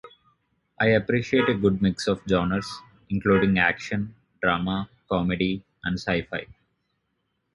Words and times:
I 0.79 0.87
appreciate 0.87 1.47
a 1.47 1.53
good 1.53 1.79
mix 1.79 2.07
of 2.07 2.23
genres, 2.27 2.65
including 3.11 3.59
action, 3.59 4.15
drama, 4.41 4.89
comedy, 5.07 5.63
and 5.83 5.99
sci-fi. 5.99 6.47